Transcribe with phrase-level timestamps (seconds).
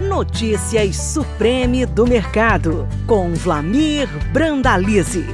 [0.00, 5.26] Notícias Supreme do Mercado, com Vlamir Brandalize.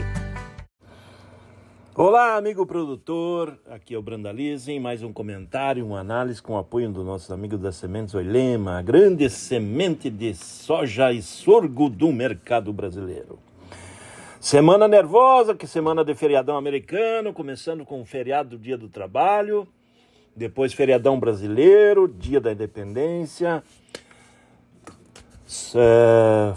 [1.94, 6.58] Olá, amigo produtor, aqui é o Brandalize, em mais um comentário, uma análise com o
[6.58, 12.10] apoio do nosso amigo das Sementes Oilema, a grande semente de soja e sorgo do
[12.10, 13.38] mercado brasileiro.
[14.40, 19.68] Semana nervosa, que semana de feriadão americano, começando com o feriado do Dia do Trabalho,
[20.34, 23.62] depois feriadão brasileiro, Dia da Independência,
[25.74, 26.54] é,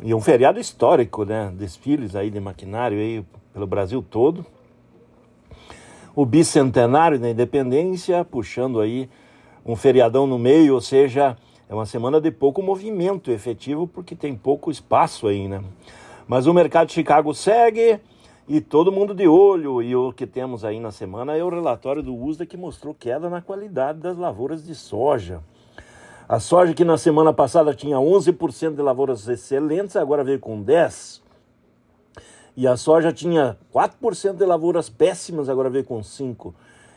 [0.00, 1.52] e um feriado histórico, né?
[1.54, 4.46] Desfiles aí de maquinário aí pelo Brasil todo.
[6.14, 9.08] O bicentenário da independência, puxando aí
[9.64, 11.36] um feriadão no meio, ou seja,
[11.68, 15.62] é uma semana de pouco movimento efetivo, porque tem pouco espaço aí, né?
[16.26, 18.00] Mas o mercado de Chicago segue
[18.48, 19.82] e todo mundo de olho.
[19.82, 23.28] E o que temos aí na semana é o relatório do USDA que mostrou queda
[23.28, 25.40] na qualidade das lavouras de soja.
[26.30, 31.22] A soja que na semana passada tinha 11% de lavouras excelentes, agora veio com 10%.
[32.56, 36.54] E a soja tinha 4% de lavouras péssimas, agora veio com 5%.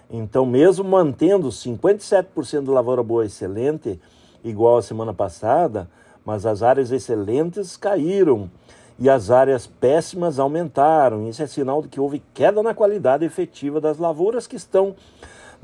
[0.08, 4.00] Então, mesmo mantendo 57% de lavoura boa excelente,
[4.44, 5.90] igual a semana passada,
[6.24, 8.52] mas as áreas excelentes caíram
[9.00, 11.28] e as áreas péssimas aumentaram.
[11.28, 14.96] Isso é sinal de que houve queda na qualidade efetiva das lavouras que estão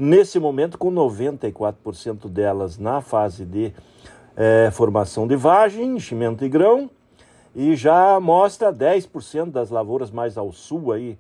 [0.02, 3.74] Nesse momento, com 94% delas na fase de
[4.34, 6.90] é, formação de vagem, enchimento de grão,
[7.54, 11.18] e já mostra 10% das lavouras mais ao sul aí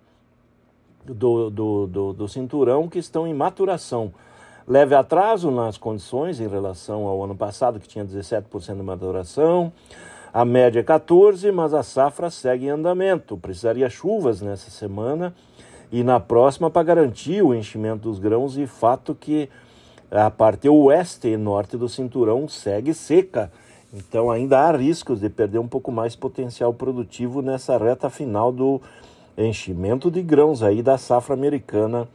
[1.03, 4.13] do, do, do, do cinturão que estão em maturação.
[4.65, 9.73] Leve atraso nas condições em relação ao ano passado, que tinha 17% de maturação.
[10.33, 13.35] A média é 14%, mas a safra segue em andamento.
[13.35, 15.35] Precisaria chuvas nessa semana
[15.91, 19.49] e na próxima para garantir o enchimento dos grãos e fato que
[20.11, 23.51] a parte oeste e norte do cinturão segue seca.
[23.93, 28.81] Então ainda há riscos de perder um pouco mais potencial produtivo nessa reta final do
[29.37, 32.07] enchimento de grãos aí da safra americana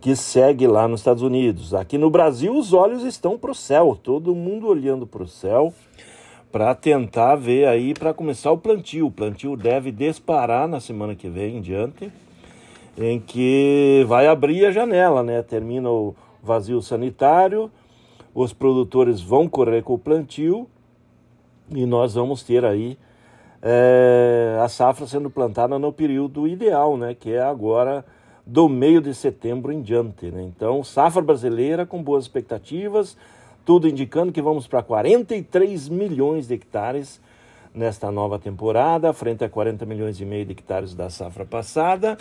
[0.00, 1.72] que segue lá nos Estados Unidos.
[1.72, 5.72] Aqui no Brasil os olhos estão para o céu, todo mundo olhando para o céu
[6.52, 9.06] para tentar ver aí para começar o plantio.
[9.06, 12.10] O plantio deve disparar na semana que vem em diante
[12.96, 15.42] em que vai abrir a janela, né?
[15.42, 17.70] Termina o vazio sanitário,
[18.34, 20.66] os produtores vão correr com o plantio
[21.70, 22.96] e nós vamos ter aí
[23.62, 27.14] é, a safra sendo plantada no período ideal, né?
[27.14, 28.04] Que é agora
[28.46, 30.42] do meio de setembro em diante, né?
[30.42, 33.16] Então, safra brasileira com boas expectativas,
[33.64, 37.20] tudo indicando que vamos para 43 milhões de hectares
[37.76, 42.16] nesta nova temporada, frente a 40 milhões e meio de hectares da safra passada.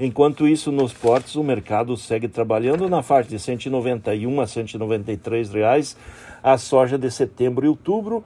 [0.00, 5.96] Enquanto isso, nos portos, o mercado segue trabalhando na faixa de 191 a 193 reais
[6.42, 8.24] a soja de setembro e outubro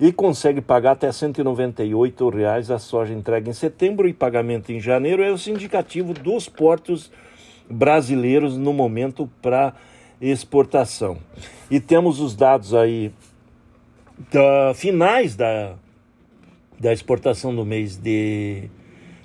[0.00, 5.22] e consegue pagar até 198 reais a soja entregue em setembro e pagamento em janeiro.
[5.22, 7.10] É o indicativo dos portos
[7.68, 9.74] brasileiros no momento para
[10.20, 11.18] exportação.
[11.68, 13.12] E temos os dados aí
[14.30, 15.74] da, finais da
[16.82, 18.68] da exportação do mês de,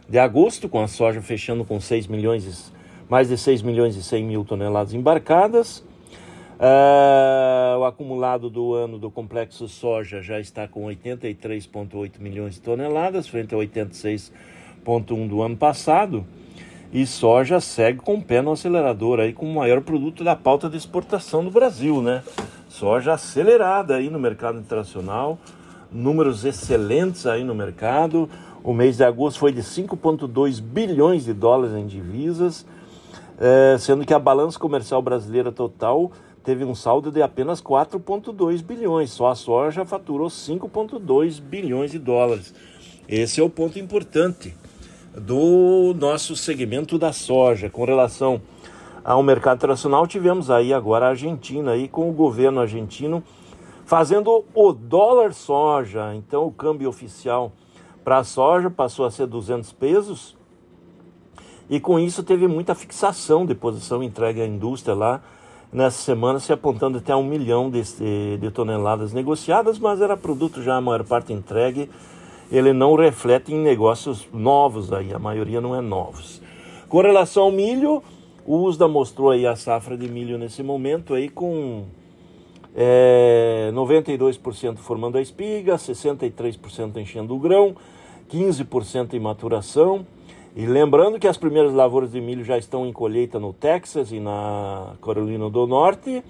[0.07, 2.71] de agosto, com a soja fechando com 6 milhões,
[3.09, 5.79] mais de 6 milhões e 100 mil toneladas embarcadas.
[6.59, 13.27] Uh, o acumulado do ano do complexo soja já está com 83,8 milhões de toneladas,
[13.27, 16.23] frente a 86,1 do ano passado.
[16.93, 20.69] E soja segue com o pé no acelerador aí, como o maior produto da pauta
[20.69, 22.21] de exportação do Brasil, né?
[22.69, 25.39] Soja acelerada aí no mercado internacional,
[25.91, 28.29] números excelentes aí no mercado.
[28.63, 32.65] O mês de agosto foi de 5,2 bilhões de dólares em divisas,
[33.39, 36.11] é, sendo que a balança comercial brasileira total
[36.43, 39.11] teve um saldo de apenas 4,2 bilhões.
[39.11, 42.53] Só a soja faturou 5,2 bilhões de dólares.
[43.07, 44.55] Esse é o ponto importante
[45.15, 47.69] do nosso segmento da soja.
[47.69, 48.41] Com relação
[49.03, 53.23] ao mercado internacional, tivemos aí agora a Argentina aí com o governo argentino
[53.87, 56.13] fazendo o dólar soja.
[56.13, 57.53] Então o câmbio oficial
[58.03, 60.35] para a soja passou a ser 200 pesos.
[61.69, 65.21] E com isso teve muita fixação de posição entregue à indústria lá
[65.71, 67.81] nessa semana, se apontando até um milhão de,
[68.37, 71.89] de toneladas negociadas, mas era produto já a maior parte entregue.
[72.51, 76.41] Ele não reflete em negócios novos aí, a maioria não é novos.
[76.89, 78.03] Com relação ao milho,
[78.45, 81.85] o USDA mostrou aí a safra de milho nesse momento aí com
[82.79, 87.75] é, 92% formando a espiga, 63% enchendo o grão,
[88.31, 90.05] 15% em maturação.
[90.55, 94.19] E lembrando que as primeiras lavouras de milho já estão em colheita no Texas e
[94.19, 96.23] na Carolina do Norte.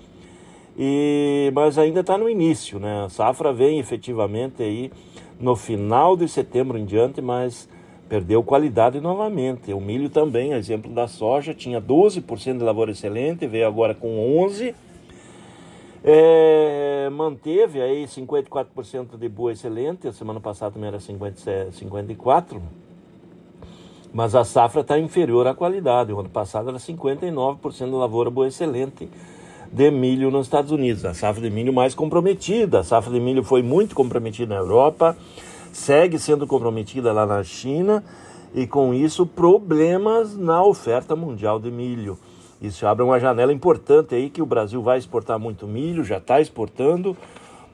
[0.77, 3.05] e, mas ainda está no início, né?
[3.05, 4.91] A safra vem efetivamente aí
[5.39, 7.67] no final de setembro em diante, mas
[8.07, 9.73] perdeu qualidade novamente.
[9.73, 14.07] O milho também, exemplo da soja, tinha 12% de lavoura excelente, veio agora com
[14.45, 14.73] 11%.
[16.09, 22.61] É, manteve aí 54% de boa excelente, a semana passada também era 57, 54%,
[24.13, 26.13] mas a safra está inferior à qualidade.
[26.13, 29.09] O ano passado era 59% de lavoura boa excelente
[29.69, 31.03] de milho nos Estados Unidos.
[31.03, 32.79] A safra de milho mais comprometida.
[32.79, 35.17] A safra de milho foi muito comprometida na Europa,
[35.73, 38.01] segue sendo comprometida lá na China
[38.55, 42.17] e com isso problemas na oferta mundial de milho.
[42.61, 46.41] Isso abre uma janela importante aí que o Brasil vai exportar muito milho, já está
[46.41, 47.15] exportando.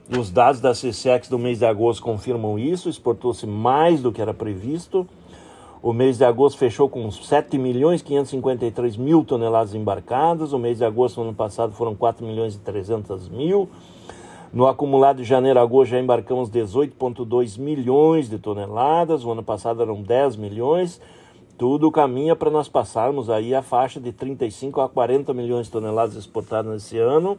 [0.10, 4.34] Os dados da CSEX do mês de agosto confirmam isso, exportou-se mais do que era
[4.34, 5.08] previsto.
[5.82, 10.54] O mês de agosto fechou com 7 milhões 553 mil toneladas embarcadas.
[10.54, 13.70] O mês de agosto do ano passado foram 4 milhões e 300 mil.
[14.54, 19.26] No acumulado de janeiro a agosto já embarcamos 18,2 milhões de toneladas.
[19.26, 21.02] O ano passado eram 10 milhões.
[21.58, 26.16] Tudo caminha para nós passarmos aí a faixa de 35 a 40 milhões de toneladas
[26.16, 27.38] exportadas nesse ano.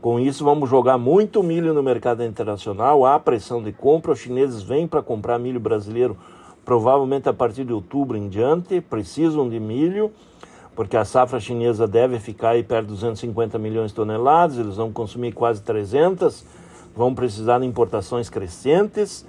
[0.00, 3.06] Com isso, vamos jogar muito milho no mercado internacional.
[3.06, 4.12] Há pressão de compra.
[4.12, 6.16] Os chineses vêm para comprar milho brasileiro
[6.64, 10.10] provavelmente a partir de outubro em diante, precisam de milho,
[10.74, 14.90] porque a safra chinesa deve ficar aí perto de 250 milhões de toneladas, eles vão
[14.92, 16.44] consumir quase 300,
[16.94, 19.24] vão precisar de importações crescentes,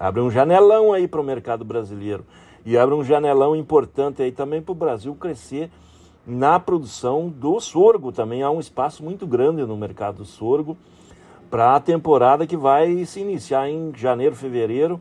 [0.00, 2.24] abre um janelão aí para o mercado brasileiro
[2.68, 5.70] e abre um janelão importante aí também para o Brasil crescer
[6.26, 10.76] na produção do sorgo também há um espaço muito grande no mercado do sorgo
[11.50, 15.00] para a temporada que vai se iniciar em janeiro, fevereiro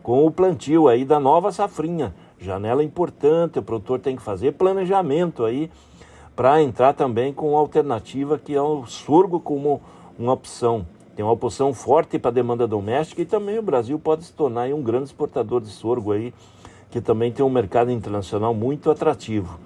[0.00, 2.14] com o plantio aí da nova safrinha.
[2.38, 5.68] Janela importante, o produtor tem que fazer planejamento aí
[6.36, 9.82] para entrar também com alternativa que é o sorgo como
[10.16, 10.86] uma opção.
[11.16, 14.68] Tem uma opção forte para a demanda doméstica e também o Brasil pode se tornar
[14.68, 16.32] um grande exportador de sorgo aí,
[16.90, 19.58] que também tem um mercado internacional muito atrativo.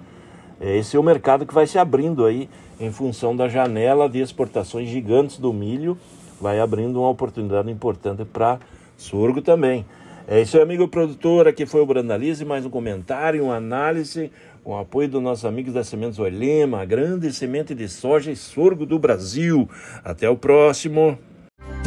[0.59, 2.49] É, esse é o mercado que vai se abrindo aí
[2.79, 5.97] em função da janela de exportações gigantes do milho,
[6.39, 8.59] vai abrindo uma oportunidade importante para
[8.97, 9.85] sorgo também.
[10.27, 11.47] É isso aí, amigo produtor.
[11.47, 14.31] Aqui foi o Brandalize, mais um comentário, uma análise,
[14.63, 18.85] com apoio dos nossos amigos da Sementes Olema, a grande semente de soja e sorgo
[18.85, 19.69] do Brasil.
[20.03, 21.17] Até o próximo.